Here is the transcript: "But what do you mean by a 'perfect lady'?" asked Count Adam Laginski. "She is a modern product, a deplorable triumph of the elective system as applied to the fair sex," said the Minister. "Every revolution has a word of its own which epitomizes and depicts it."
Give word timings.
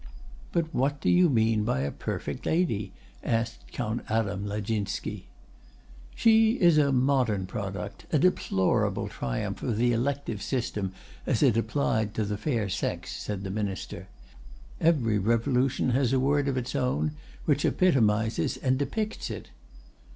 "But 0.51 0.73
what 0.73 0.99
do 0.99 1.11
you 1.11 1.29
mean 1.29 1.63
by 1.63 1.81
a 1.81 1.91
'perfect 1.91 2.47
lady'?" 2.47 2.91
asked 3.23 3.67
Count 3.71 4.01
Adam 4.09 4.47
Laginski. 4.47 5.27
"She 6.15 6.53
is 6.53 6.79
a 6.79 6.91
modern 6.91 7.45
product, 7.45 8.07
a 8.11 8.17
deplorable 8.17 9.07
triumph 9.07 9.61
of 9.61 9.77
the 9.77 9.93
elective 9.93 10.41
system 10.41 10.91
as 11.27 11.43
applied 11.43 12.15
to 12.15 12.25
the 12.25 12.35
fair 12.35 12.67
sex," 12.67 13.11
said 13.15 13.43
the 13.43 13.51
Minister. 13.51 14.07
"Every 14.79 15.19
revolution 15.19 15.91
has 15.91 16.13
a 16.13 16.19
word 16.19 16.47
of 16.47 16.57
its 16.57 16.75
own 16.75 17.11
which 17.45 17.63
epitomizes 17.63 18.57
and 18.57 18.79
depicts 18.79 19.29
it." 19.29 19.49